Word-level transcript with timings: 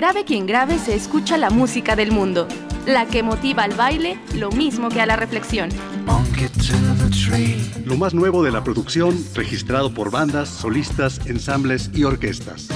Grave 0.00 0.24
quien 0.24 0.46
grave 0.46 0.78
se 0.78 0.94
escucha 0.94 1.36
la 1.36 1.50
música 1.50 1.94
del 1.94 2.10
mundo, 2.10 2.48
la 2.86 3.04
que 3.04 3.22
motiva 3.22 3.64
al 3.64 3.74
baile 3.74 4.18
lo 4.34 4.50
mismo 4.50 4.88
que 4.88 5.02
a 5.02 5.04
la 5.04 5.14
reflexión. 5.14 5.68
Lo 7.84 7.98
más 7.98 8.14
nuevo 8.14 8.42
de 8.42 8.50
la 8.50 8.64
producción 8.64 9.14
registrado 9.34 9.92
por 9.92 10.10
bandas, 10.10 10.48
solistas, 10.48 11.20
ensambles 11.26 11.90
y 11.92 12.04
orquestas. 12.04 12.68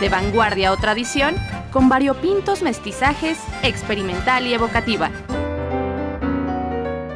De 0.00 0.08
vanguardia 0.08 0.72
o 0.72 0.78
tradición, 0.78 1.34
con 1.70 1.90
variopintos 1.90 2.62
mestizajes, 2.62 3.36
experimental 3.62 4.46
y 4.46 4.54
evocativa. 4.54 5.10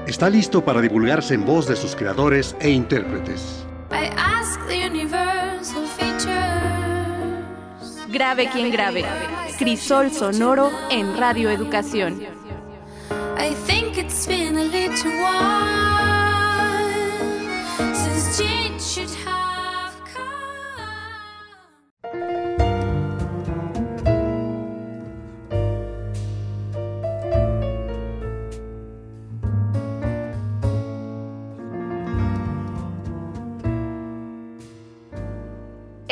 Está 0.06 0.28
listo 0.28 0.62
para 0.62 0.82
divulgarse 0.82 1.32
en 1.32 1.46
voz 1.46 1.66
de 1.66 1.76
sus 1.76 1.96
creadores 1.96 2.57
e 2.60 2.68
intérpretes. 2.68 3.65
Grave 8.16 8.48
quien 8.48 8.72
grave. 8.72 9.04
Crisol 9.58 10.11
sonoro 10.11 10.70
en 10.90 11.18
Radio 11.18 11.50
Educación. 11.50 12.18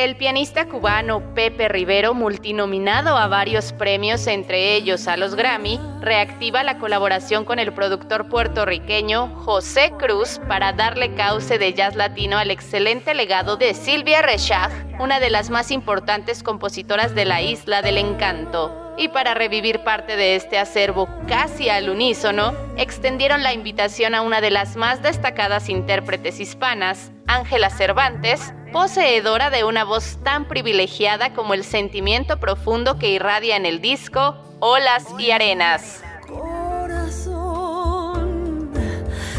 El 0.04 0.16
pianista 0.16 0.66
cubano 0.66 1.34
Pepe 1.34 1.66
Rivero, 1.66 2.12
multinominado 2.12 3.16
a 3.16 3.26
varios 3.26 3.72
premios, 3.72 4.26
entre 4.26 4.74
ellos 4.74 5.08
a 5.08 5.16
los 5.16 5.34
Grammy, 5.34 5.80
reactiva 6.02 6.62
la 6.62 6.76
colaboración 6.76 7.46
con 7.46 7.58
el 7.58 7.72
productor 7.72 8.28
puertorriqueño 8.28 9.34
José 9.34 9.94
Cruz 9.98 10.42
para 10.46 10.74
darle 10.74 11.14
cauce 11.14 11.56
de 11.56 11.72
jazz 11.72 11.96
latino 11.96 12.36
al 12.36 12.50
excelente 12.50 13.14
legado 13.14 13.56
de 13.56 13.72
Silvia 13.72 14.20
Rechag, 14.20 14.70
una 15.00 15.20
de 15.20 15.30
las 15.30 15.48
más 15.48 15.70
importantes 15.70 16.42
compositoras 16.42 17.14
de 17.14 17.24
la 17.24 17.40
Isla 17.40 17.80
del 17.80 17.96
Encanto. 17.96 18.94
Y 18.98 19.08
para 19.08 19.32
revivir 19.32 19.84
parte 19.84 20.16
de 20.16 20.36
este 20.36 20.58
acervo 20.58 21.08
casi 21.26 21.70
al 21.70 21.88
unísono, 21.88 22.52
extendieron 22.76 23.42
la 23.42 23.54
invitación 23.54 24.14
a 24.14 24.20
una 24.20 24.42
de 24.42 24.50
las 24.50 24.76
más 24.76 25.02
destacadas 25.02 25.70
intérpretes 25.70 26.40
hispanas, 26.40 27.10
Ángela 27.26 27.70
Cervantes, 27.70 28.52
poseedora 28.72 29.50
de 29.50 29.64
una 29.64 29.84
voz 29.84 30.18
tan 30.22 30.46
privilegiada 30.46 31.32
como 31.32 31.54
el 31.54 31.64
sentimiento 31.64 32.38
profundo 32.38 32.98
que 32.98 33.10
irradia 33.10 33.56
en 33.56 33.66
el 33.66 33.80
disco 33.80 34.36
Olas 34.60 35.06
y 35.18 35.30
Arenas. 35.30 36.02
Corazón, 36.26 37.40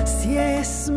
si 0.06 0.38
es 0.38 0.90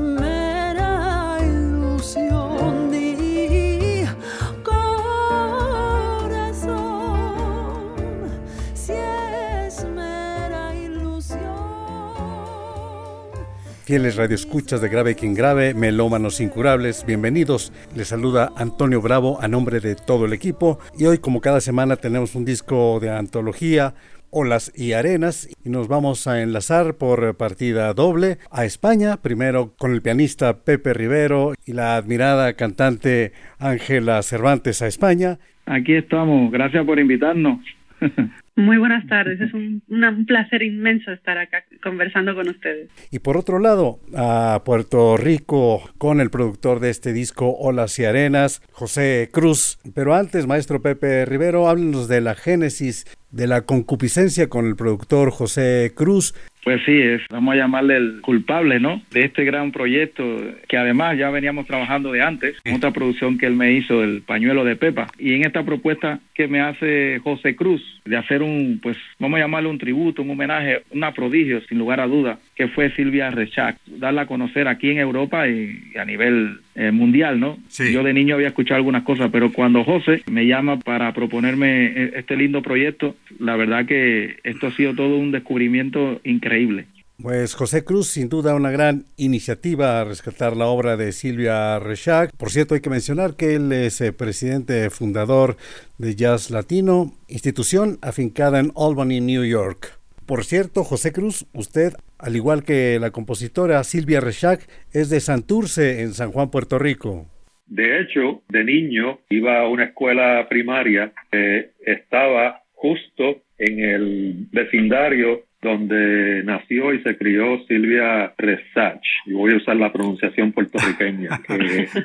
Fieles 13.89 14.17
radioescuchas 14.17 14.83
de 14.83 14.91
Grave 14.91 15.14
Quien 15.14 15.33
Grave, 15.33 15.72
melómanos 15.72 16.42
incurables, 16.42 17.06
bienvenidos. 17.06 17.72
Les 17.97 18.08
saluda 18.08 18.53
Antonio 18.55 19.00
Bravo 19.00 19.41
a 19.41 19.48
nombre 19.48 19.81
de 19.81 19.94
todo 19.94 20.27
el 20.27 20.34
equipo 20.34 20.78
y 20.99 21.06
hoy 21.06 21.16
como 21.16 21.41
cada 21.41 21.62
semana 21.62 21.97
tenemos 21.97 22.34
un 22.34 22.44
disco 22.44 23.00
de 23.00 23.09
antología, 23.09 23.94
Olas 24.28 24.71
y 24.77 24.93
Arenas 24.93 25.48
y 25.65 25.71
nos 25.71 25.88
vamos 25.88 26.27
a 26.27 26.43
enlazar 26.43 26.97
por 26.97 27.34
partida 27.38 27.94
doble 27.94 28.37
a 28.50 28.66
España, 28.66 29.22
primero 29.22 29.72
con 29.78 29.94
el 29.94 30.03
pianista 30.03 30.65
Pepe 30.65 30.93
Rivero 30.93 31.54
y 31.65 31.72
la 31.72 31.97
admirada 31.97 32.53
cantante 32.53 33.32
Ángela 33.59 34.21
Cervantes 34.22 34.82
a 34.82 34.87
España. 34.87 35.38
Aquí 35.65 35.94
estamos, 35.94 36.53
gracias 36.53 36.84
por 36.84 36.98
invitarnos. 36.98 37.60
Muy 38.59 38.77
buenas 38.77 39.07
tardes, 39.07 39.41
es 39.41 39.55
un, 39.55 39.85
placer 40.27 40.65
inmenso 40.65 41.13
estar 41.13 41.39
acá 41.39 41.63
conversando 41.81 42.35
con 42.35 42.49
ustedes. 42.49 42.91
Y 43.13 43.21
por 43.21 43.37
otro 43.37 43.61
lado, 43.61 44.01
a 44.17 44.63
Puerto 44.65 45.17
Rico 45.17 45.89
con 45.97 46.21
el 46.21 46.29
productor 46.29 46.81
de 46.81 46.91
este 46.91 47.13
disco 47.13 47.53
Olas 47.53 47.97
y 48.01 48.05
Arenas, 48.05 48.61
José 48.73 49.29
Cruz. 49.33 49.79
Pero 49.95 50.17
antes, 50.17 50.49
maestro 50.49 50.83
Pepe 50.83 51.25
Rivero, 51.25 51.69
háblenos 51.69 52.09
de 52.09 52.21
la 52.21 52.35
génesis 52.35 53.07
de 53.31 53.47
la 53.47 53.61
concupiscencia 53.63 54.49
con 54.49 54.67
el 54.67 54.75
productor 54.75 55.31
José 55.31 55.93
Cruz. 55.95 56.35
Pues 56.69 56.83
sí, 56.84 57.01
es, 57.01 57.23
vamos 57.31 57.55
a 57.55 57.56
llamarle 57.56 57.97
el 57.97 58.21
culpable, 58.21 58.79
¿no? 58.79 59.01
De 59.11 59.25
este 59.25 59.43
gran 59.47 59.73
proyecto 59.73 60.23
que 60.69 60.77
además 60.77 61.17
ya 61.17 61.31
veníamos 61.31 61.67
trabajando 61.67 62.12
de 62.12 62.21
antes, 62.21 62.56
otra 62.71 62.91
producción 62.91 63.39
que 63.39 63.47
él 63.47 63.55
me 63.55 63.73
hizo, 63.73 64.05
el 64.05 64.21
pañuelo 64.21 64.65
de 64.65 64.77
Pepa. 64.77 65.07
Y 65.19 65.33
en 65.33 65.47
esta 65.47 65.62
propuesta 65.62 66.21
que 66.34 66.47
me 66.47 66.61
hace 66.61 67.21
José 67.25 67.57
Cruz 67.57 67.83
de 68.05 68.19
hacer 68.19 68.43
un, 68.43 68.81
pues 68.83 68.99
vamos 69.19 69.39
a 69.39 69.45
llamarle 69.45 69.71
un 69.71 69.78
tributo, 69.78 70.21
un 70.21 70.33
homenaje, 70.33 70.83
una 70.91 71.12
prodigio, 71.12 71.62
sin 71.62 71.78
lugar 71.78 72.01
a 72.01 72.07
duda, 72.07 72.39
que 72.59 72.67
fue 72.67 72.91
Silvia 72.97 73.31
Rechak, 73.31 73.79
darla 73.87 74.23
a 74.23 74.27
conocer 74.27 74.67
aquí 74.67 74.91
en 74.91 74.99
Europa 74.99 75.47
y, 75.47 75.97
a 75.97 76.05
nivel 76.05 76.59
eh, 76.75 76.91
mundial, 76.91 77.39
¿no? 77.39 77.57
Yo 77.71 78.03
de 78.03 78.13
niño 78.13 78.35
había 78.35 78.49
escuchado 78.49 78.79
algunas 78.79 79.05
cosas, 79.05 79.31
pero 79.31 79.53
cuando 79.53 79.85
José 79.85 80.23
me 80.29 80.45
llama 80.45 80.81
para 80.81 81.15
proponerme 81.15 81.87
eh, 81.87 82.13
este 82.17 82.37
lindo 82.37 82.61
proyecto, 82.61 83.15
la 83.39 83.55
verdad 83.55 83.87
que 83.87 84.39
esto 84.43 84.67
ha 84.67 84.73
sido 84.73 84.93
todo 84.97 85.19
un 85.19 85.31
descubrimiento 85.31 86.21
increíble. 86.25 86.87
Pues 87.23 87.55
José 87.55 87.85
Cruz, 87.85 88.09
sin 88.09 88.29
duda 88.29 88.57
una 88.57 88.73
gran 88.73 89.05
iniciativa 89.17 90.01
a 90.01 90.05
rescatar 90.05 90.57
la 90.57 90.67
obra 90.67 90.97
de 90.97 91.13
Silvia 91.13 91.79
Rechak. 91.79 92.33
Por 92.37 92.51
cierto, 92.51 92.75
hay 92.75 92.81
que 92.81 92.91
mencionar 92.91 93.37
que 93.37 93.55
él 93.55 93.71
es 93.71 94.01
eh, 94.01 94.13
presidente 94.13 94.91
fundador 94.91 95.57
de 95.99 96.17
Jazz 96.17 96.51
Latino, 96.51 97.15
institución 97.29 97.99
afincada 98.03 98.59
en 98.59 98.73
Albany, 98.77 99.21
New 99.21 99.45
York. 99.45 99.99
Por 100.27 100.45
cierto, 100.45 100.85
José 100.85 101.13
Cruz, 101.13 101.47
usted, 101.55 101.95
al 102.19 102.37
igual 102.37 102.65
que 102.65 102.99
la 103.01 103.11
compositora 103.11 103.83
Silvia 103.84 104.21
Rechak, 104.21 104.61
es 104.93 105.11
de 105.11 105.21
Santurce, 105.21 106.03
en 106.03 106.12
San 106.12 106.33
Juan, 106.33 106.51
Puerto 106.51 106.79
Rico. 106.79 107.27
De 107.67 108.01
hecho, 108.01 108.43
de 108.49 108.65
niño 108.65 109.21
iba 109.29 109.61
a 109.61 109.69
una 109.69 109.84
escuela 109.84 110.47
primaria 110.49 111.12
que 111.31 111.73
estaba 111.84 112.62
justo 112.73 113.43
en 113.59 113.81
el 113.81 114.47
vecindario 114.53 115.43
donde 115.61 116.43
nació 116.45 116.95
y 116.95 117.03
se 117.03 117.17
crió 117.17 117.65
Silvia 117.67 118.33
Resach. 118.39 119.03
Y 119.27 119.33
voy 119.33 119.53
a 119.53 119.57
usar 119.57 119.77
la 119.77 119.93
pronunciación 119.93 120.53
puertorriqueña, 120.53 121.41
que, 121.47 121.89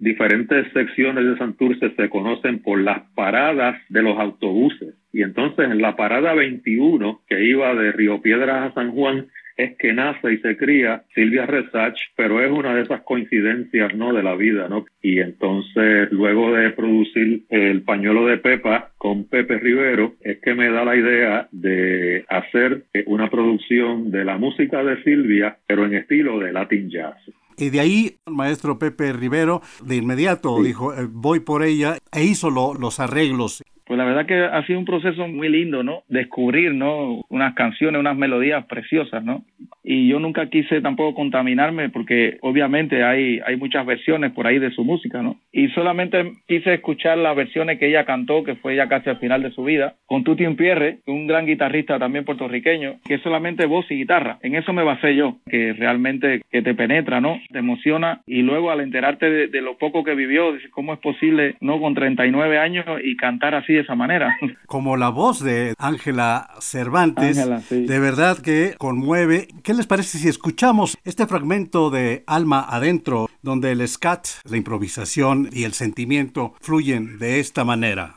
diferentes 0.00 0.72
secciones 0.72 1.24
de 1.24 1.36
Santurce 1.36 1.94
se 1.94 2.08
conocen 2.08 2.60
por 2.60 2.80
las 2.80 3.02
paradas 3.14 3.80
de 3.88 4.02
los 4.02 4.18
autobuses. 4.18 4.94
Y 5.12 5.22
entonces 5.22 5.70
en 5.70 5.80
la 5.80 5.94
parada 5.94 6.34
21, 6.34 7.20
que 7.28 7.44
iba 7.44 7.74
de 7.74 7.92
Río 7.92 8.20
Piedras 8.22 8.70
a 8.70 8.74
San 8.74 8.92
Juan, 8.92 9.28
es 9.56 9.76
que 9.76 9.92
nace 9.92 10.32
y 10.32 10.38
se 10.38 10.56
cría 10.56 11.02
Silvia 11.14 11.44
Resach, 11.44 11.98
pero 12.16 12.42
es 12.42 12.50
una 12.50 12.74
de 12.74 12.82
esas 12.82 13.02
coincidencias, 13.02 13.94
¿no? 13.94 14.14
De 14.14 14.22
la 14.22 14.34
vida, 14.34 14.68
¿no? 14.68 14.86
Y 15.02 15.20
entonces, 15.20 16.10
luego 16.10 16.54
de 16.54 16.70
producir 16.70 17.42
el 17.50 17.82
pañuelo 17.82 18.26
de 18.26 18.38
Pepa 18.38 18.92
con 18.96 19.24
Pepe 19.24 19.58
Rivero, 19.58 20.14
es 20.22 20.38
que 20.40 20.54
me 20.54 20.70
da 20.70 20.84
la 20.84 20.96
idea 20.96 21.48
de 21.52 22.24
hacer 22.28 22.84
una 23.06 23.28
producción 23.28 24.10
de 24.10 24.24
la 24.24 24.38
música 24.38 24.82
de 24.82 25.02
Silvia, 25.02 25.58
pero 25.66 25.84
en 25.84 25.94
estilo 25.94 26.38
de 26.38 26.52
Latin 26.52 26.88
Jazz. 26.88 27.18
Y 27.58 27.68
de 27.68 27.80
ahí, 27.80 28.16
maestro 28.30 28.78
Pepe 28.78 29.12
Rivero, 29.12 29.62
de 29.84 29.96
inmediato 29.96 30.62
dijo, 30.62 30.94
eh, 30.94 31.06
voy 31.10 31.40
por 31.40 31.62
ella, 31.62 31.96
e 32.12 32.24
hizo 32.24 32.50
los 32.50 33.00
arreglos. 33.00 33.62
Pues 33.90 33.98
la 33.98 34.04
verdad 34.04 34.24
que 34.24 34.44
ha 34.44 34.64
sido 34.66 34.78
un 34.78 34.84
proceso 34.84 35.26
muy 35.26 35.48
lindo, 35.48 35.82
¿no? 35.82 36.04
Descubrir, 36.08 36.72
¿no? 36.72 37.22
Unas 37.28 37.54
canciones, 37.54 37.98
unas 37.98 38.16
melodías 38.16 38.64
preciosas, 38.66 39.24
¿no? 39.24 39.42
Y 39.82 40.06
yo 40.06 40.20
nunca 40.20 40.48
quise 40.48 40.80
tampoco 40.80 41.16
contaminarme 41.16 41.88
porque 41.88 42.38
obviamente 42.42 43.02
hay, 43.02 43.40
hay 43.44 43.56
muchas 43.56 43.84
versiones 43.84 44.30
por 44.30 44.46
ahí 44.46 44.60
de 44.60 44.70
su 44.70 44.84
música, 44.84 45.22
¿no? 45.22 45.38
Y 45.52 45.68
solamente 45.68 46.32
quise 46.46 46.74
escuchar 46.74 47.18
las 47.18 47.34
versiones 47.36 47.78
que 47.78 47.88
ella 47.88 48.04
cantó, 48.04 48.44
que 48.44 48.54
fue 48.56 48.76
ya 48.76 48.88
casi 48.88 49.10
al 49.10 49.18
final 49.18 49.42
de 49.42 49.50
su 49.50 49.64
vida, 49.64 49.96
con 50.06 50.24
Tuti 50.24 50.46
Pierre, 50.54 51.00
un 51.06 51.26
gran 51.26 51.46
guitarrista 51.46 51.98
también 51.98 52.24
puertorriqueño, 52.24 53.00
que 53.04 53.14
es 53.14 53.22
solamente 53.22 53.66
voz 53.66 53.86
y 53.90 53.96
guitarra. 53.96 54.38
En 54.42 54.54
eso 54.54 54.72
me 54.72 54.82
basé 54.82 55.14
yo, 55.16 55.36
que 55.46 55.72
realmente 55.72 56.42
que 56.50 56.62
te 56.62 56.74
penetra, 56.74 57.20
¿no? 57.20 57.40
Te 57.50 57.58
emociona 57.58 58.22
y 58.26 58.42
luego 58.42 58.70
al 58.70 58.80
enterarte 58.80 59.30
de, 59.30 59.48
de 59.48 59.60
lo 59.60 59.76
poco 59.78 60.04
que 60.04 60.14
vivió, 60.14 60.52
cómo 60.72 60.94
es 60.94 61.00
posible, 61.00 61.56
¿no? 61.60 61.80
Con 61.80 61.94
39 61.94 62.58
años 62.58 62.84
y 63.02 63.16
cantar 63.16 63.54
así 63.54 63.74
de 63.74 63.80
esa 63.80 63.94
manera. 63.94 64.36
Como 64.66 64.96
la 64.96 65.10
voz 65.10 65.42
de 65.42 65.74
Ángela 65.78 66.48
Cervantes, 66.60 67.36
de 67.70 67.98
verdad 67.98 68.38
que 68.42 68.74
conmueve. 68.78 69.48
¿Qué 69.64 69.74
les 69.74 69.86
parece 69.86 70.18
si 70.18 70.28
escuchamos 70.28 70.96
este 71.04 71.26
fragmento 71.26 71.90
de 71.90 72.24
Alma 72.26 72.64
Adentro, 72.68 73.28
donde 73.42 73.72
el 73.72 73.86
scat, 73.86 74.26
la 74.48 74.56
improvisación 74.56 75.48
y 75.52 75.64
el 75.64 75.72
sentimiento 75.72 76.54
fluyen 76.60 77.18
de 77.18 77.40
esta 77.40 77.64
manera? 77.64 78.16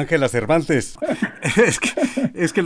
Ángela 0.00 0.28
Cervantes. 0.28 0.98
es 1.56 2.52
que, 2.52 2.62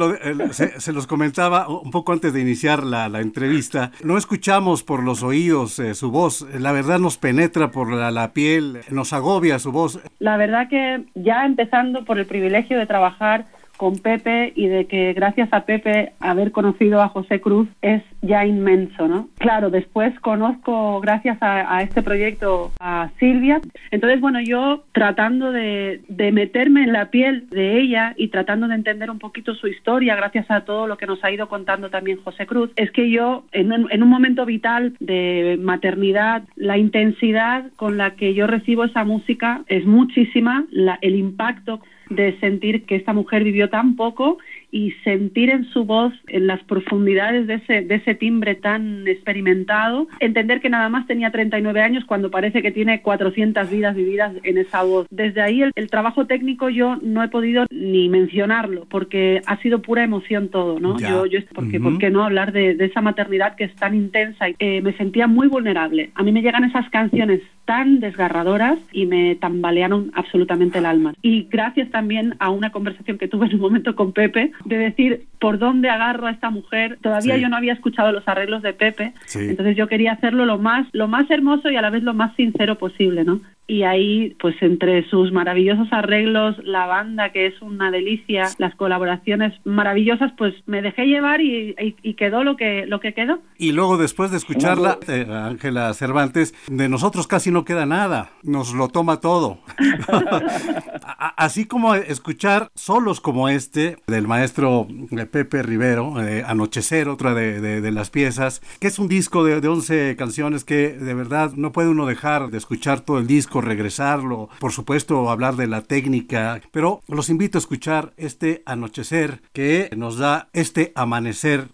se, 0.53 0.93
los 0.93 1.07
comentaba 1.07 1.69
un 1.69 1.91
poco 1.91 2.13
antes 2.13 2.33
de 2.33 2.41
iniciar 2.41 2.83
la, 2.83 3.07
entrevista. 3.21 3.91
No 4.03 4.17
escuchamos 4.17 4.83
por 4.83 5.03
los 5.03 5.23
oídos 5.23 5.79
eh, 5.79 5.95
su 5.95 6.11
voz. 6.11 6.47
La 6.59 6.73
verdad 6.73 6.99
nos 6.99 7.19
penetra 7.19 7.71
por 7.71 7.93
la, 7.93 8.11
la, 8.11 8.33
piel, 8.33 8.81
nos 8.91 9.13
agobia 9.13 9.59
su 9.59 9.73
voz. 9.73 10.01
La 10.19 10.37
verdad 10.37 10.69
que 10.69 11.05
ya 11.15 11.45
empezando 11.45 12.05
por 12.05 12.19
el 12.19 12.27
privilegio 12.27 12.79
de 12.79 12.87
trabajar 12.87 13.47
con 13.77 13.99
Pepe 13.99 14.53
y 14.55 14.67
de 14.67 14.87
que 14.87 15.13
gracias 15.13 15.49
a 15.53 15.65
Pepe 15.65 16.13
haber 16.21 16.53
conocido 16.53 17.03
a 17.03 17.09
José 17.09 17.41
Cruz 17.41 17.69
es 17.83 18.03
ya 18.23 18.47
inmenso, 18.47 19.09
¿no? 19.09 19.29
Claro, 19.39 19.71
después 19.71 20.19
conozco 20.21 21.01
gracias 21.01 21.39
a, 21.41 21.83
este 21.83 22.03
proyecto 22.03 22.73
a 22.81 23.11
Silvia. 23.19 23.61
Entonces, 23.91 24.21
bueno, 24.21 24.41
yo 24.41 24.85
tratando 24.93 25.53
de, 25.53 26.03
meterme 26.33 26.85
en 26.85 26.93
la 26.93 27.11
piel 27.11 27.49
de 27.51 27.81
ella 27.81 28.15
y 28.17 28.29
tratando 28.29 28.67
de 28.67 28.75
entender 28.75 29.11
un 29.11 29.19
poquito 29.19 29.55
su 29.55 29.69
historia 29.69 30.17
gracias 30.17 30.51
a 30.51 30.63
todo 30.65 30.87
lo 30.87 30.97
que 30.97 31.07
nos 31.07 31.23
ha 31.23 31.31
ido 31.31 31.49
contando 31.49 31.91
también 31.91 32.19
José 32.23 32.47
Cruz, 32.47 32.71
es 32.77 32.91
que 32.91 33.11
yo 33.11 33.45
en 33.53 33.73
un, 33.73 34.09
momento 34.09 34.47
vital 34.47 34.97
de 35.01 35.59
maternidad, 35.61 36.45
la 36.57 36.79
intensidad 36.79 37.65
con 37.77 37.97
la 37.97 38.13
que 38.13 38.35
yo 38.35 38.47
recibo 38.47 38.85
esa 38.85 39.05
música 39.05 39.63
es 39.67 39.85
muchísima, 39.85 40.65
el 41.01 41.15
impacto 41.17 41.81
de 42.11 42.39
sentir 42.41 42.85
que 42.85 42.97
esta 42.97 43.13
mujer 43.13 43.45
vivió 43.45 43.71
tan 43.71 43.97
poco 43.97 44.39
y 44.75 44.91
sentir 45.05 45.51
en 45.51 45.67
su 45.67 45.85
voz, 45.85 46.13
en 46.27 46.49
las 46.49 46.61
profundidades 46.65 47.47
de 47.47 47.55
ese, 47.55 47.83
de 47.83 47.95
ese 47.95 48.17
timbre 48.17 48.57
tan 48.57 49.07
experimentado, 49.07 50.09
entender 50.19 50.61
que 50.61 50.69
nada 50.69 50.89
más 50.89 51.07
tenía 51.07 51.31
39 51.31 51.81
años 51.81 52.05
cuando 52.05 52.29
parece 52.29 52.61
que 52.61 52.73
tiene 52.73 53.01
400 53.01 53.71
vidas 53.71 53.95
vividas 53.95 54.33
en 54.43 54.59
esa 54.59 54.83
voz. 54.83 55.07
Desde 55.11 55.43
ahí 55.43 55.63
el, 55.63 55.73
trabajo 55.89 56.27
técnico 56.27 56.71
yo 56.71 56.97
no 57.03 57.23
he 57.23 57.29
podido 57.29 57.67
ni 57.71 58.09
mencionarlo 58.09 58.85
porque 58.91 59.43
ha 59.47 59.59
sido 59.59 59.81
pura 59.81 60.03
emoción 60.03 60.49
todo, 60.49 60.81
¿no? 60.81 60.99
Yo, 60.99 61.25
yo 61.27 61.39
porque, 61.55 61.79
¿por 61.79 61.99
qué 61.99 62.11
no 62.11 62.25
hablar 62.25 62.51
de, 62.51 62.77
esa 62.81 63.01
maternidad 63.01 63.55
que 63.55 63.65
es 63.65 63.75
tan 63.77 63.95
intensa? 63.95 64.47
Eh, 64.59 64.81
me 64.81 64.93
sentía 64.97 65.29
muy 65.29 65.47
vulnerable. 65.47 66.11
A 66.17 66.25
mí 66.25 66.33
me 66.33 66.43
llegan 66.43 66.65
esas 66.65 66.91
canciones 66.91 67.43
tan 67.65 68.01
desgarradoras 68.01 68.79
y 68.93 69.07
me 69.07 69.37
tambalearon 69.37 70.11
absolutamente 70.15 70.79
el 70.79 70.87
alma. 70.87 71.15
Y 71.23 71.49
gracias 71.51 71.91
también 71.91 72.35
a 72.39 72.51
una 72.51 72.73
conversación 72.73 73.19
que 73.19 73.29
tuve 73.29 73.47
en 73.47 73.55
un 73.55 73.61
momento 73.61 73.95
con 73.95 74.13
Pepe, 74.13 74.53
de 74.65 74.79
decir 74.79 75.27
por 75.39 75.59
dónde 75.59 75.91
agarro 75.91 76.27
a 76.27 76.31
esta 76.31 76.51
mujer. 76.51 76.99
Todavía 77.03 77.37
yo 77.37 77.49
no 77.49 77.57
había 77.57 77.73
escuchado 77.73 78.13
los 78.13 78.27
arreglos 78.27 78.63
de 78.63 78.73
Pepe, 78.73 79.13
entonces 79.35 79.77
yo 79.77 79.89
quería 79.89 80.13
hacerlo 80.13 80.47
lo 80.47 80.59
más, 80.59 80.87
lo 80.93 81.09
más 81.09 81.31
hermoso 81.31 81.71
y 81.71 81.77
a 81.77 81.83
la 81.83 81.91
vez 81.91 82.03
lo 82.03 82.15
más 82.15 82.35
sincero 82.37 82.77
posible, 82.79 83.25
¿no? 83.25 83.41
Y 83.67 83.83
ahí 83.83 84.37
pues 84.41 84.55
entre 84.61 85.09
sus 85.09 85.33
maravillosos 85.33 85.89
arreglos, 85.91 86.57
la 86.65 86.87
banda 86.87 87.33
que 87.33 87.47
es 87.47 87.63
una 87.63 87.91
delicia, 87.91 88.51
las 88.59 88.75
colaboraciones 88.75 89.55
maravillosas, 89.65 90.33
pues 90.37 90.55
me 90.67 90.83
dejé 90.83 91.07
llevar 91.07 91.41
y, 91.41 91.75
quedó 92.17 92.45
lo 92.45 92.57
que 92.57 92.87
lo 92.87 93.01
que 93.01 93.15
quedó. 93.15 93.41
Y 93.59 93.73
luego 93.73 93.97
después 93.97 94.31
de 94.31 94.37
escucharla, 94.37 94.99
eh, 95.09 95.27
Ángela 95.29 95.93
Cervantes, 95.95 96.55
de 96.69 96.89
nosotros 96.89 97.27
casi 97.27 97.51
no 97.51 97.65
queda 97.65 97.87
nada, 97.87 98.31
nos 98.43 98.75
lo 98.75 98.89
toma 98.89 99.21
todo. 99.21 99.59
Así 101.37 101.67
como 101.67 101.95
escuchar 101.95 102.69
solos 102.75 103.21
como 103.21 103.49
este 103.49 103.97
del 104.07 104.29
maestro 104.29 104.87
Pepe 105.33 105.63
Rivero, 105.63 106.21
eh, 106.23 106.45
Anochecer, 106.47 107.09
otra 107.09 107.35
de, 107.35 107.91
las 107.91 108.11
piezas, 108.11 108.61
que 108.81 108.89
es 108.89 108.99
un 108.99 109.09
disco 109.09 109.45
de, 109.45 109.61
de 109.61 109.69
11 109.69 110.17
canciones 110.17 110.65
que 110.65 110.91
de 110.91 111.15
verdad 111.15 111.53
no 111.57 111.73
puede 111.73 111.89
uno 111.89 112.07
dejar 112.07 112.51
de 112.51 112.59
escuchar 112.59 113.01
todo 113.01 113.19
el 113.19 113.27
disco 113.27 113.54
regresarlo, 113.61 114.49
por 114.59 114.73
supuesto 114.73 115.31
hablar 115.31 115.57
de 115.57 115.67
la 115.67 115.83
técnica, 115.83 116.61
pero 116.71 117.01
los 117.09 117.31
invito 117.31 117.59
a 117.59 117.61
escuchar 117.61 118.13
este 118.17 118.63
anochecer 118.67 119.43
que 119.53 119.91
nos 119.97 120.19
da 120.19 120.49
este 120.53 120.93
amanecer. 120.95 121.69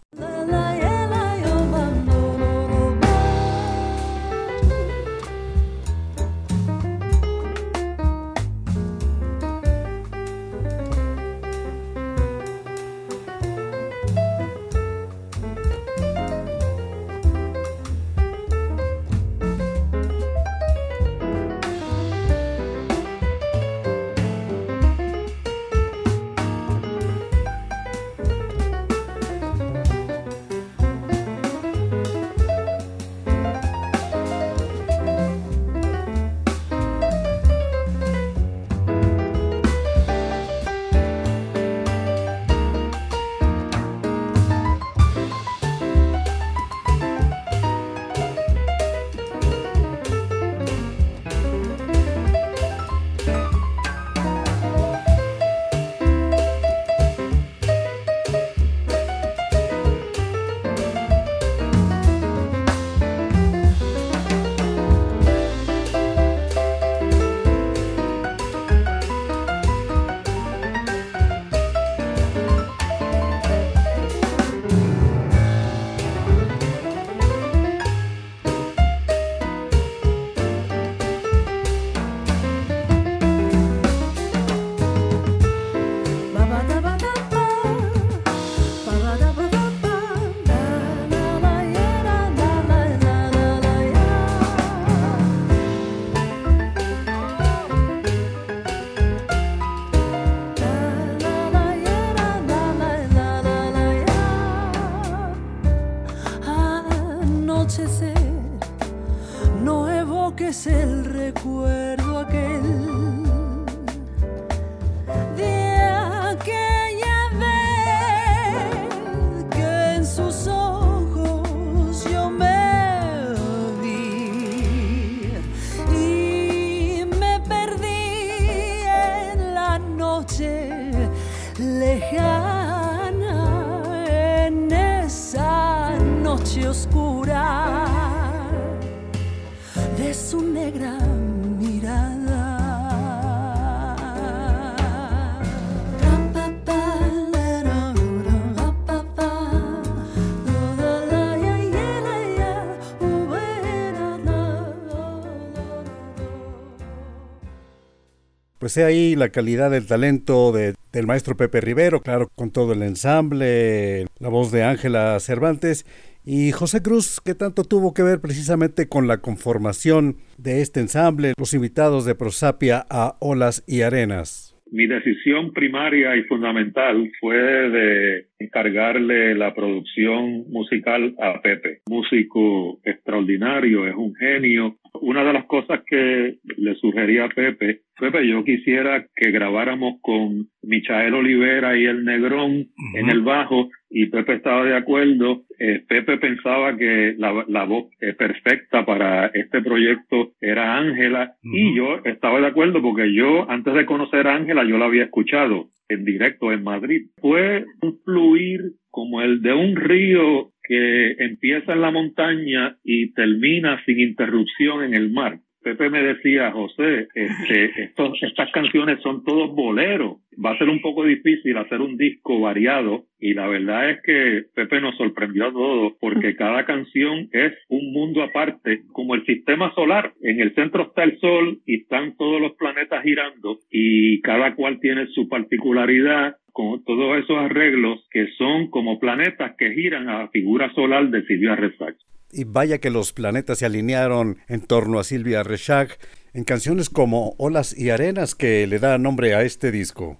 Pues 158.71 158.77
he 158.77 158.85
ahí 158.85 159.17
la 159.17 159.31
calidad 159.31 159.73
del 159.73 159.89
talento 159.89 160.53
de, 160.53 160.75
del 160.93 161.09
maestro 161.09 161.37
Pepe 161.37 161.61
Rivero, 161.61 162.03
claro, 162.03 162.29
con 162.37 162.53
todo 162.53 162.73
el 162.73 162.83
ensamble, 162.83 164.07
la 164.21 164.29
voz 164.29 164.53
de 164.53 164.63
Ángela 164.63 165.19
Cervantes 165.19 165.85
y 166.25 166.53
José 166.53 166.81
Cruz, 166.81 167.21
que 167.21 167.35
tanto 167.35 167.65
tuvo 167.65 167.95
que 167.95 168.05
ver 168.05 168.21
precisamente 168.21 168.89
con 168.89 169.09
la 169.09 169.21
conformación 169.21 170.19
de 170.39 170.61
este 170.61 170.79
ensamble, 170.79 171.33
los 171.37 171.53
invitados 171.53 172.05
de 172.05 172.15
Prosapia 172.15 172.87
a 172.89 173.17
Olas 173.19 173.65
y 173.67 173.83
Arenas. 173.83 174.57
Mi 174.71 174.87
decisión 174.87 175.53
primaria 175.53 176.15
y 176.15 176.23
fundamental 176.23 177.11
fue 177.19 177.37
de 177.37 178.27
encargarle 178.39 179.35
la 179.35 179.53
producción 179.53 180.49
musical 180.49 181.17
a 181.19 181.43
Pepe, 181.43 181.81
músico 181.89 182.79
extraordinario, 182.85 183.89
es 183.89 183.97
un 183.97 184.15
genio. 184.15 184.77
Una 184.95 185.25
de 185.25 185.33
las 185.33 185.47
cosas 185.47 185.81
que 185.87 186.37
le 186.57 186.75
sugería 186.77 187.25
a 187.25 187.29
Pepe, 187.29 187.81
Pepe, 187.99 188.27
yo 188.27 188.45
quisiera 188.45 189.07
que 189.15 189.31
grabáramos 189.31 190.01
con 190.01 190.47
Michael 190.63 191.15
Olivera 191.15 191.77
y 191.77 191.85
el 191.85 192.05
Negrón 192.05 192.67
en 192.95 193.11
el 193.11 193.21
bajo 193.23 193.69
y 193.91 194.07
Pepe 194.07 194.35
estaba 194.35 194.65
de 194.65 194.77
acuerdo. 194.77 195.43
Eh, 195.59 195.83
Pepe 195.87 196.17
pensaba 196.17 196.77
que 196.77 197.15
la, 197.19 197.45
la 197.49 197.65
voz 197.65 197.91
eh, 198.01 198.15
perfecta 198.15 198.87
para 198.87 199.27
este 199.27 199.61
proyecto 199.61 200.33
era 200.41 200.79
Ángela 200.79 201.35
y 201.43 201.77
yo 201.77 202.01
estaba 202.05 202.41
de 202.41 202.47
acuerdo 202.47 202.81
porque 202.81 203.13
yo 203.13 203.51
antes 203.51 203.75
de 203.75 203.85
conocer 203.87 204.27
a 204.27 204.37
Ángela 204.37 204.65
yo 204.65 204.79
la 204.79 204.87
había 204.87 205.05
escuchado 205.05 205.67
en 205.91 206.05
directo 206.05 206.53
en 206.53 206.63
Madrid. 206.63 207.09
Fue 207.21 207.65
un 207.83 207.99
fluir 208.05 208.61
como 208.91 209.23
el 209.23 209.43
de 209.43 209.53
un 209.53 209.77
río 209.77 210.51
que 210.71 211.17
empieza 211.19 211.73
en 211.73 211.81
la 211.81 211.91
montaña 211.91 212.77
y 212.85 213.13
termina 213.13 213.85
sin 213.85 213.99
interrupción 213.99 214.85
en 214.85 214.95
el 214.95 215.11
mar. 215.11 215.41
Pepe 215.65 215.91
me 215.91 216.01
decía, 216.01 216.53
José, 216.53 217.09
este, 217.13 217.65
estos, 217.83 218.23
estas 218.23 218.53
canciones 218.53 219.03
son 219.03 219.25
todos 219.25 219.51
boleros. 219.53 220.19
Va 220.43 220.53
a 220.53 220.59
ser 220.59 220.69
un 220.69 220.81
poco 220.81 221.05
difícil 221.05 221.57
hacer 221.59 221.81
un 221.81 221.97
disco 221.97 222.41
variado 222.41 223.05
y 223.19 223.35
la 223.35 223.47
verdad 223.47 223.91
es 223.91 223.99
que 224.03 224.45
Pepe 224.55 224.81
nos 224.81 224.97
sorprendió 224.97 225.49
a 225.49 225.53
todos 225.53 225.93
porque 226.01 226.35
cada 226.35 226.65
canción 226.65 227.29
es 227.33 227.53
un 227.69 227.93
mundo 227.93 228.23
aparte, 228.23 228.83
como 228.93 229.15
el 229.15 229.27
sistema 229.27 229.75
solar. 229.75 230.15
En 230.23 230.41
el 230.41 230.55
centro 230.55 230.85
está 230.85 231.05
el 231.05 231.19
Sol 231.21 231.61
y 231.67 231.83
están 231.83 232.17
todos 232.17 232.41
los 232.41 232.53
planetas 232.53 233.03
girando 233.03 233.59
y 233.71 234.21
cada 234.23 234.55
cual 234.55 234.81
tiene 234.81 235.09
su 235.09 235.29
particularidad 235.29 236.37
con 236.53 236.83
todos 236.85 237.19
esos 237.23 237.37
arreglos 237.37 238.07
que 238.11 238.27
son 238.39 238.71
como 238.71 238.99
planetas 238.99 239.55
que 239.59 239.75
giran 239.75 240.09
a 240.09 240.21
la 240.21 240.29
figura 240.29 240.73
solar 240.75 241.11
de 241.11 241.23
Silvia 241.25 241.57
Rezac. 241.57 241.97
Y 242.33 242.45
vaya 242.45 242.79
que 242.79 242.91
los 242.91 243.13
planetas 243.13 243.59
se 243.59 243.67
alinearon 243.67 244.37
en 244.49 244.67
torno 244.67 244.99
a 244.99 245.05
Silvia 245.05 245.43
Reshak 245.43 245.99
en 246.33 246.45
canciones 246.45 246.89
como 246.89 247.35
Olas 247.39 247.77
y 247.77 247.91
Arenas 247.91 248.35
que 248.35 248.67
le 248.67 248.79
da 248.79 248.99
nombre 248.99 249.35
a 249.35 249.43
este 249.43 249.73
disco. 249.73 250.19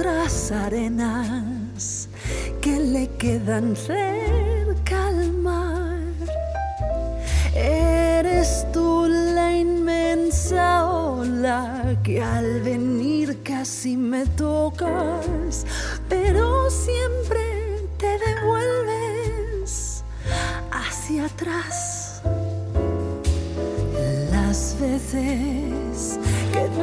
Otras 0.00 0.50
arenas 0.50 2.08
que 2.62 2.78
le 2.78 3.06
quedan 3.18 3.76
cerca 3.76 5.08
al 5.08 5.32
mar. 5.32 5.98
Eres 7.54 8.64
tú 8.72 9.06
la 9.08 9.54
inmensa 9.54 10.86
ola 10.88 11.96
que 12.02 12.22
al 12.22 12.62
venir 12.62 13.42
casi 13.42 13.94
me 13.96 14.24
tocas, 14.24 15.66
pero 16.08 16.70
siempre 16.70 17.42
te 17.98 18.18
devuelves 18.26 20.02
hacia 20.70 21.26
atrás. 21.26 22.22
Las 24.30 24.76
veces 24.80 25.69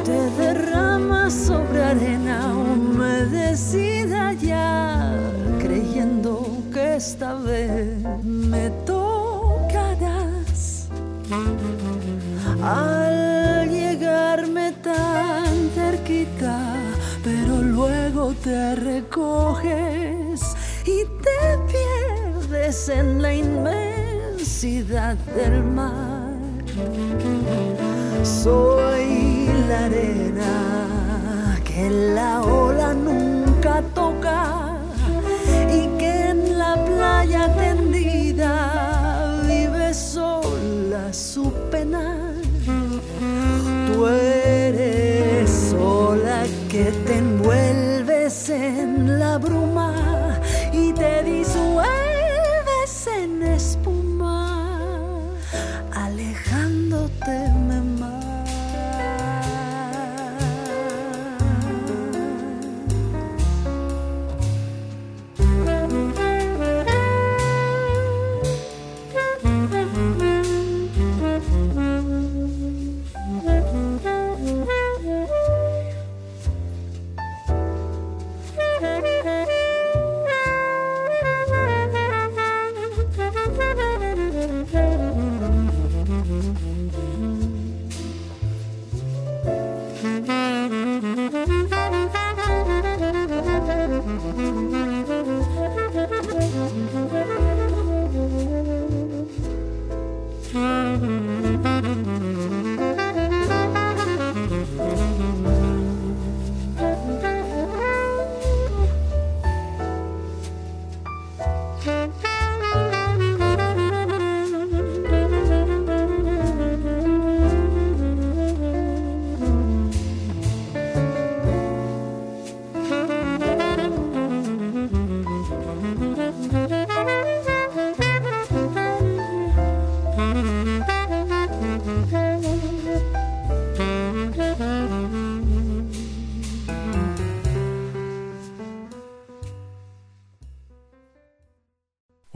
te 0.04 0.30
derramas 0.42 1.32
sobre 1.32 1.82
arena 1.82 2.52
humedecida 2.54 4.34
ya, 4.34 5.10
creyendo 5.58 6.46
que 6.72 6.96
esta 6.96 7.34
vez 7.34 7.98
me 8.22 8.70
tocarás. 8.86 10.88
Al 12.62 13.68
llegarme 13.70 14.72
tan 14.82 15.70
cerquita, 15.74 16.74
pero 17.22 17.62
luego 17.62 18.34
te 18.42 18.74
recoges 18.74 20.40
y 20.84 21.04
te 21.22 21.58
pierdes 21.72 22.88
en 22.88 23.22
la 23.22 23.34
inmensidad 23.34 25.16
del 25.36 25.62
mar. 25.62 26.28
Soy 28.22 29.07
la 29.68 29.84
arena 29.84 31.60
que 31.62 31.90
la 31.90 32.40
ola 32.40 32.94
nunca 32.94 33.82
toca 33.94 34.78
y 35.70 35.86
que 35.98 36.30
en 36.30 36.58
la 36.58 36.74
playa 36.86 37.54
tendida 37.54 39.42
vive 39.46 39.92
sola 39.92 41.12
su 41.12 41.52
pena. 41.70 42.32
Tú 43.86 44.06
eres 44.06 45.50
sola 45.70 46.44
que 46.70 46.84
te 47.06 47.18
envuelves 47.18 48.48
en 48.48 48.87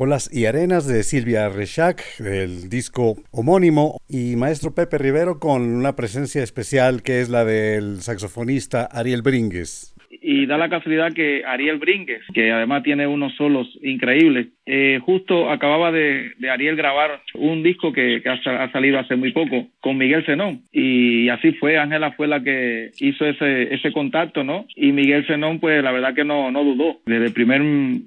Olas 0.03 0.29
y 0.33 0.47
Arenas 0.47 0.89
de 0.89 1.05
Silvia 1.05 1.49
Rechac, 1.49 2.19
del 2.19 2.69
disco 2.69 3.23
homónimo, 3.31 4.01
y 4.09 4.35
maestro 4.35 4.75
Pepe 4.75 4.99
Rivero 4.99 5.39
con 5.39 5.63
una 5.63 5.95
presencia 5.95 6.43
especial 6.43 7.05
que 7.05 7.21
es 7.21 7.29
la 7.29 7.45
del 7.45 8.03
saxofonista 8.03 8.83
Ariel 8.87 9.23
Bringues 9.23 9.92
y 10.23 10.47
da 10.47 10.57
la 10.57 10.69
casualidad 10.69 11.13
que 11.13 11.45
Ariel 11.45 11.79
Bringues, 11.79 12.23
que 12.33 12.53
además 12.53 12.83
tiene 12.83 13.07
unos 13.07 13.35
solos 13.35 13.69
increíbles, 13.83 14.49
eh, 14.65 15.01
justo 15.05 15.51
acababa 15.51 15.91
de, 15.91 16.33
Ariel 16.51 16.77
grabar 16.77 17.23
un 17.35 17.63
disco 17.63 17.93
que, 17.93 18.23
ha, 18.25 18.73
salido 18.73 18.99
hace 18.99 19.17
muy 19.17 19.33
poco 19.33 19.67
con 19.81 19.99
Miguel 19.99 20.25
Zenón 20.25 20.63
y 20.73 21.29
así 21.29 21.53
fue, 21.53 21.79
Ángela 21.79 22.13
fue 22.13 22.29
la 22.29 22.43
que 22.43 22.91
hizo 22.99 23.27
ese, 23.27 23.75
ese 23.75 23.93
contacto, 23.93 24.45
¿no? 24.45 24.67
Y 24.77 24.93
Miguel 24.93 25.27
Zenón 25.27 25.59
pues 25.59 25.83
la 25.83 25.93
verdad 25.93 26.15
que 26.15 26.25
no, 26.25 26.51
no 26.51 26.65
dudó, 26.65 27.01
desde 27.07 27.27
el 27.27 27.33
primer 27.33 27.63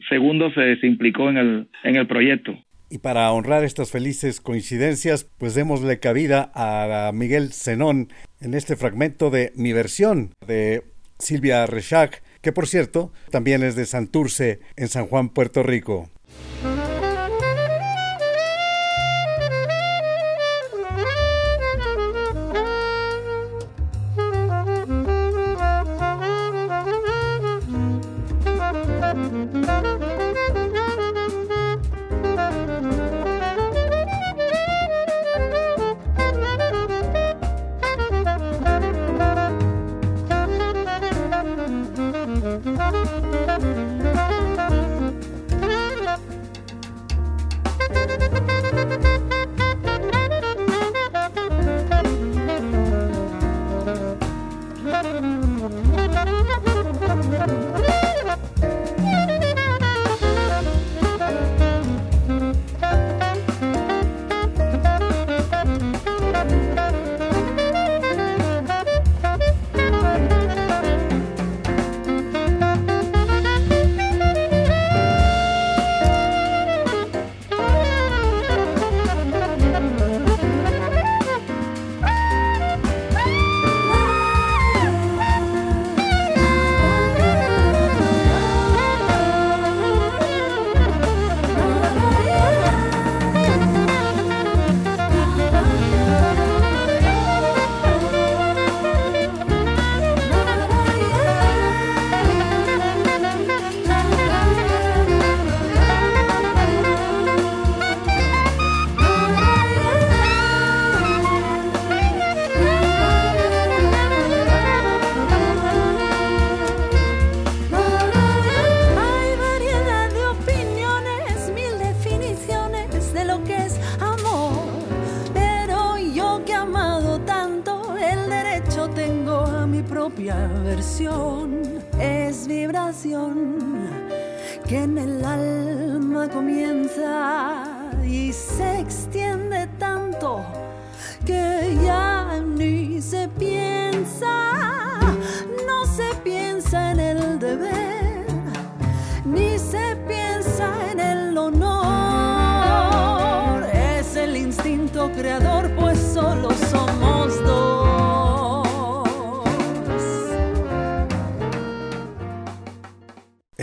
segundo 0.10 0.51
se, 0.51 0.78
se 0.78 0.88
implicó 0.88 1.30
en 1.30 1.38
el, 1.38 1.67
en 1.84 1.95
el 1.97 2.08
proyecto. 2.08 2.58
Y 2.89 2.99
para 2.99 3.32
honrar 3.32 3.63
estas 3.63 3.91
felices 3.91 4.39
coincidencias, 4.39 5.25
pues 5.38 5.56
démosle 5.56 5.99
cabida 5.99 6.51
a 6.54 7.12
Miguel 7.13 7.51
Zenón 7.51 8.10
en 8.39 8.54
este 8.54 8.75
fragmento 8.75 9.32
de 9.32 9.51
mi 9.56 9.73
versión 9.73 10.30
de 10.45 10.84
Silvia 11.19 11.65
Rechac, 11.65 12.23
que 12.41 12.51
por 12.51 12.67
cierto 12.67 13.12
también 13.32 13.63
es 13.63 13.75
de 13.75 13.86
Santurce, 13.86 14.60
en 14.75 14.89
San 14.89 15.08
Juan, 15.08 15.30
Puerto 15.30 15.63
Rico. 15.63 16.10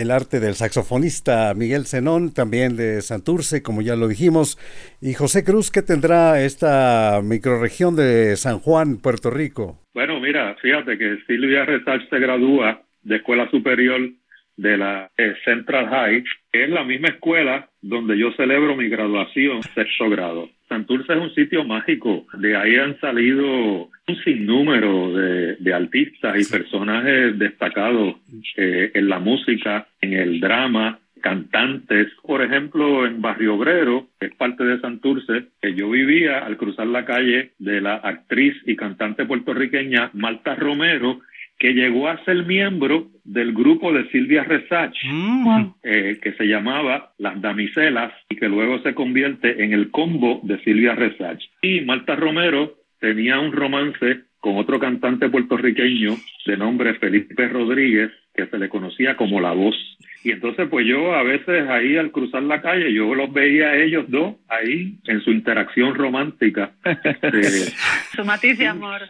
El 0.02 0.10
arte 0.10 0.40
del 0.40 0.54
saxofonista 0.54 1.54
Miguel 1.54 1.86
Zenón, 1.86 2.34
también 2.34 2.76
de 2.76 3.00
Santurce, 3.02 3.62
como 3.62 3.82
ya 3.82 3.94
lo 3.94 4.08
dijimos, 4.08 4.58
y 5.00 5.14
José 5.14 5.44
Cruz, 5.44 5.70
¿qué 5.70 5.80
tendrá 5.80 6.42
esta 6.42 7.20
microrregión 7.22 7.94
de 7.94 8.36
San 8.36 8.58
Juan, 8.58 9.00
Puerto 9.00 9.30
Rico? 9.30 9.78
Bueno, 9.94 10.20
mira, 10.20 10.56
fíjate 10.60 10.98
que 10.98 11.18
Silvia 11.26 11.64
Resach 11.64 12.08
se 12.10 12.18
gradúa 12.18 12.82
de 13.02 13.16
escuela 13.16 13.48
superior 13.50 14.10
de 14.56 14.76
la 14.76 15.10
eh, 15.16 15.34
Central 15.44 15.88
High, 15.88 16.24
que 16.52 16.64
es 16.64 16.70
la 16.70 16.84
misma 16.84 17.08
escuela 17.08 17.68
donde 17.80 18.18
yo 18.18 18.32
celebro 18.32 18.76
mi 18.76 18.88
graduación, 18.88 19.62
sexto 19.74 20.10
grado. 20.10 20.48
Santurce 20.72 21.12
es 21.12 21.18
un 21.18 21.34
sitio 21.34 21.64
mágico, 21.64 22.26
de 22.32 22.56
ahí 22.56 22.76
han 22.76 22.98
salido 22.98 23.90
un 24.08 24.16
sinnúmero 24.24 25.12
de, 25.12 25.56
de 25.56 25.74
artistas 25.74 26.34
y 26.40 26.50
personajes 26.50 27.38
destacados 27.38 28.16
eh, 28.56 28.90
en 28.94 29.08
la 29.10 29.18
música, 29.18 29.86
en 30.00 30.14
el 30.14 30.40
drama, 30.40 30.98
cantantes. 31.20 32.08
Por 32.22 32.42
ejemplo, 32.42 33.06
en 33.06 33.20
Barrio 33.20 33.56
Obrero, 33.56 34.08
que 34.18 34.26
es 34.26 34.34
parte 34.34 34.64
de 34.64 34.80
Santurce, 34.80 35.48
que 35.60 35.74
yo 35.74 35.90
vivía 35.90 36.38
al 36.38 36.56
cruzar 36.56 36.86
la 36.86 37.04
calle 37.04 37.52
de 37.58 37.82
la 37.82 37.96
actriz 37.96 38.54
y 38.66 38.74
cantante 38.74 39.26
puertorriqueña 39.26 40.08
Malta 40.14 40.54
Romero, 40.54 41.20
que 41.62 41.74
llegó 41.74 42.08
a 42.08 42.18
ser 42.24 42.44
miembro 42.44 43.12
del 43.22 43.52
grupo 43.52 43.92
de 43.92 44.10
Silvia 44.10 44.42
Resach, 44.42 44.96
mm. 45.04 45.74
eh, 45.84 46.18
que 46.20 46.32
se 46.32 46.46
llamaba 46.46 47.12
Las 47.18 47.40
Damiselas, 47.40 48.12
y 48.28 48.34
que 48.34 48.48
luego 48.48 48.80
se 48.80 48.94
convierte 48.94 49.62
en 49.62 49.72
el 49.72 49.92
combo 49.92 50.40
de 50.42 50.58
Silvia 50.64 50.96
Resach. 50.96 51.40
Y 51.62 51.82
Marta 51.82 52.16
Romero 52.16 52.78
tenía 52.98 53.38
un 53.38 53.52
romance 53.52 54.22
con 54.40 54.56
otro 54.56 54.80
cantante 54.80 55.30
puertorriqueño 55.30 56.16
de 56.46 56.56
nombre 56.56 56.94
Felipe 56.94 57.46
Rodríguez, 57.46 58.10
que 58.34 58.46
se 58.46 58.58
le 58.58 58.68
conocía 58.68 59.16
como 59.16 59.40
La 59.40 59.52
Voz. 59.52 59.76
Y 60.24 60.30
entonces, 60.30 60.68
pues 60.68 60.86
yo 60.86 61.14
a 61.14 61.22
veces 61.24 61.68
ahí 61.68 61.96
al 61.96 62.12
cruzar 62.12 62.44
la 62.44 62.62
calle, 62.62 62.92
yo 62.92 63.12
los 63.14 63.32
veía 63.32 63.70
a 63.70 63.76
ellos 63.76 64.04
dos 64.08 64.36
ahí 64.48 64.96
en 65.06 65.20
su 65.22 65.32
interacción 65.32 65.94
romántica. 65.96 66.72
su 68.14 68.24
matiz 68.24 68.56
de 68.56 68.68
amor. 68.68 69.00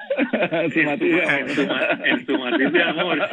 su 0.72 0.82
matiz 0.82 1.12
de 1.12 1.22
amor. 1.22 2.24
su, 2.26 2.38
matiz 2.38 2.72
de 2.72 2.82
amor. 2.82 3.18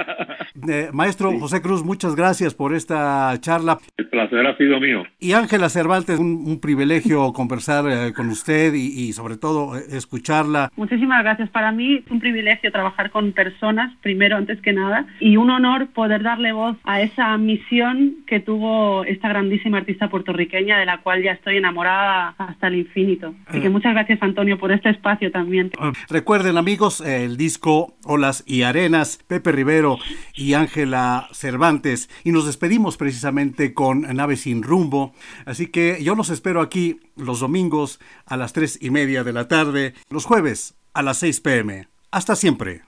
Eh, 0.67 0.89
maestro 0.91 1.31
José 1.39 1.61
Cruz, 1.61 1.83
muchas 1.83 2.15
gracias 2.15 2.53
por 2.53 2.75
esta 2.75 3.33
charla. 3.39 3.79
El 3.97 4.09
placer 4.09 4.45
ha 4.45 4.57
sido 4.57 4.79
mío. 4.79 5.03
Y 5.19 5.31
Ángela 5.31 5.69
Cervantes, 5.69 6.19
un, 6.19 6.59
privilegio 6.59 7.31
conversar 7.31 7.85
eh, 7.89 8.13
con 8.13 8.29
usted 8.29 8.73
y, 8.73 8.87
y, 8.87 9.13
sobre 9.13 9.37
todo 9.37 9.77
eh, 9.77 9.83
escucharla. 9.91 10.69
Muchísimas 10.75 11.23
gracias. 11.23 11.49
Para 11.49 11.71
mí 11.71 12.03
es 12.05 12.11
un 12.11 12.19
privilegio 12.19 12.71
trabajar 12.71 13.09
con 13.09 13.31
personas, 13.31 13.95
primero 14.01 14.35
antes 14.35 14.61
que 14.61 14.73
nada, 14.73 15.07
y 15.21 15.37
un 15.37 15.49
honor 15.49 15.87
poder 15.87 16.23
darle 16.23 16.51
voz 16.51 16.75
a 16.83 17.01
esa 17.01 17.37
misión 17.37 17.68
visión 17.69 18.23
que 18.25 18.39
tuvo 18.39 19.03
esta 19.05 19.29
grandísima 19.29 19.77
artista 19.77 20.09
puertorriqueña 20.09 20.77
de 20.79 20.85
la 20.85 21.01
cual 21.01 21.23
ya 21.23 21.31
estoy 21.33 21.57
enamorada 21.57 22.29
hasta 22.37 22.67
el 22.67 22.75
infinito. 22.75 23.33
Así 23.45 23.61
que 23.61 23.67
Ah. 23.67 23.71
muchas 23.71 23.93
gracias 23.93 24.21
Antonio 24.21 24.57
por 24.57 24.71
este 24.71 24.89
espacio 24.89 25.31
también. 25.31 25.71
Recuerden 26.09 26.57
amigos, 26.57 27.01
el 27.01 27.37
disco 27.37 27.95
Olas 28.05 28.43
y 28.47 28.63
Arenas, 28.63 29.19
Pepe 29.27 29.51
Rivero 29.51 29.97
y 30.35 30.53
Ángela 30.53 31.27
Cervantes. 31.31 32.09
Y 32.23 32.31
nos 32.31 32.45
despedimos 32.45 32.97
precisamente 32.97 33.73
con 33.73 34.01
Nave 34.01 34.35
sin 34.35 34.63
rumbo. 34.63 35.13
Así 35.45 35.67
que 35.67 36.03
yo 36.03 36.15
los 36.15 36.29
espero 36.29 36.61
aquí 36.61 36.99
los 37.15 37.39
domingos 37.39 37.99
a 38.25 38.37
las 38.37 38.53
tres 38.53 38.79
y 38.81 38.89
media 38.89 39.23
de 39.23 39.33
la 39.33 39.47
tarde, 39.47 39.93
los 40.09 40.25
jueves 40.25 40.75
a 40.93 41.03
las 41.03 41.17
6 41.17 41.41
pm. 41.41 41.87
Hasta 42.11 42.35
siempre. 42.35 42.81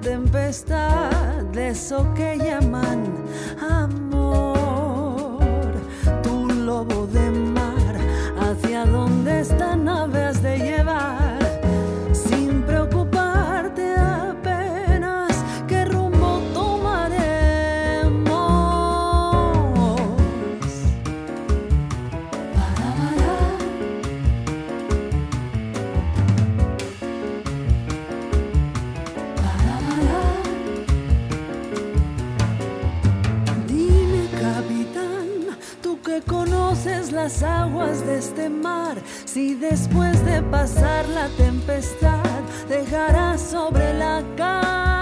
Tempestad 0.00 1.42
de 1.52 1.68
eso 1.68 2.12
que 2.14 2.36
llaman 2.36 3.04
amor. 3.60 4.13
Si 39.24 39.54
después 39.54 40.24
de 40.24 40.42
pasar 40.42 41.08
la 41.08 41.28
tempestad 41.36 42.22
dejarás 42.68 43.40
sobre 43.40 43.94
la 43.94 44.22
calma 44.36 44.93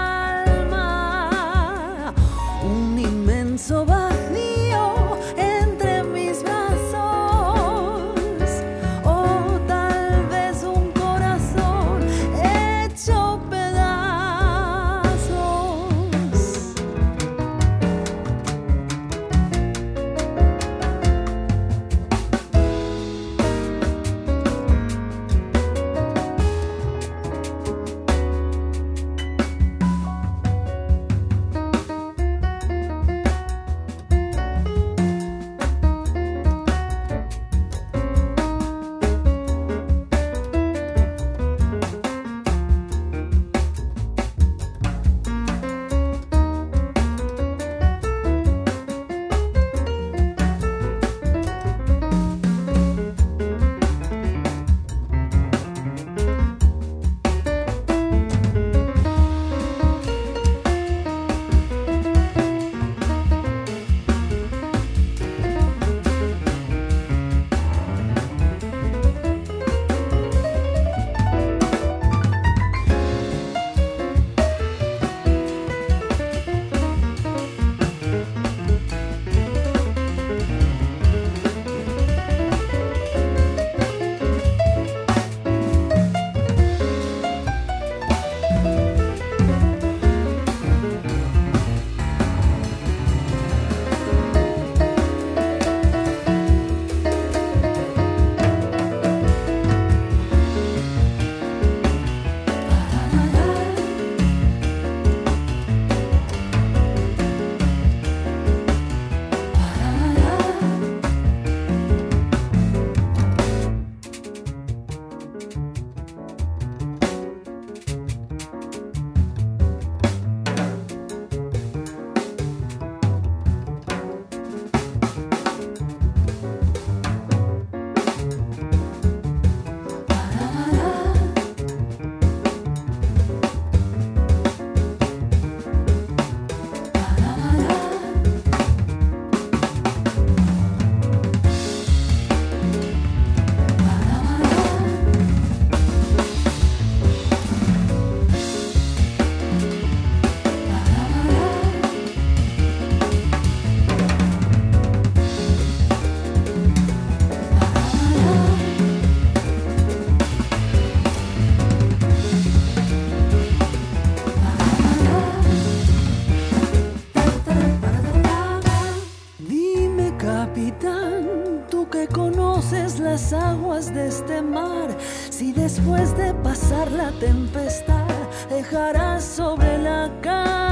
las 173.13 173.31
aguas 173.31 173.93
de 173.93 174.07
este 174.07 174.41
mar, 174.41 174.87
si 175.29 175.51
después 175.51 176.17
de 176.17 176.33
pasar 176.33 176.91
la 176.91 177.11
tempestad 177.19 178.07
dejarás 178.49 179.23
sobre 179.23 179.77
la 179.77 180.09
calma 180.23 180.62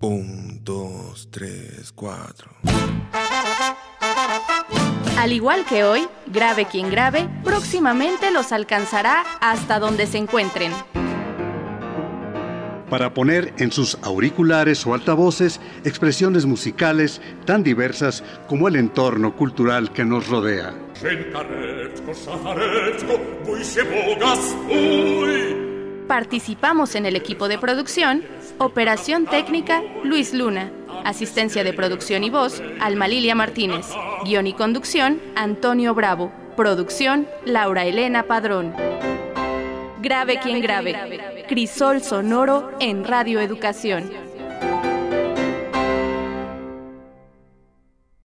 Un, 0.00 0.62
dos, 0.62 1.28
tres, 1.30 1.90
cuatro. 1.92 2.50
Al 5.18 5.32
igual 5.32 5.64
que 5.64 5.84
hoy, 5.84 6.06
grave 6.26 6.66
quien 6.66 6.90
grave, 6.90 7.26
próximamente 7.42 8.30
los 8.30 8.52
alcanzará 8.52 9.24
hasta 9.40 9.78
donde 9.78 10.06
se 10.06 10.18
encuentren. 10.18 10.72
Para 12.90 13.14
poner 13.14 13.54
en 13.58 13.72
sus 13.72 13.98
auriculares 14.02 14.86
o 14.86 14.92
altavoces 14.92 15.60
expresiones 15.84 16.44
musicales 16.44 17.22
tan 17.46 17.62
diversas 17.62 18.22
como 18.48 18.68
el 18.68 18.76
entorno 18.76 19.34
cultural 19.34 19.92
que 19.92 20.04
nos 20.04 20.28
rodea. 20.28 20.74
Participamos 26.06 26.94
en 26.94 27.06
el 27.06 27.16
equipo 27.16 27.48
de 27.48 27.58
producción, 27.58 28.22
operación 28.58 29.26
técnica 29.26 29.82
Luis 30.02 30.32
Luna, 30.32 30.70
asistencia 31.04 31.62
de 31.64 31.72
producción 31.72 32.24
y 32.24 32.30
voz 32.30 32.62
Alma 32.80 33.08
Lilia 33.08 33.34
Martínez, 33.34 33.86
guion 34.24 34.46
y 34.46 34.54
conducción 34.54 35.20
Antonio 35.34 35.94
Bravo, 35.94 36.32
producción 36.56 37.28
Laura 37.44 37.84
Elena 37.84 38.22
Padrón. 38.22 38.74
Grave 40.00 40.38
quien 40.40 40.62
grave, 40.62 41.44
crisol 41.48 42.02
sonoro 42.02 42.70
en 42.80 43.04
Radio 43.04 43.40
Educación. 43.40 44.25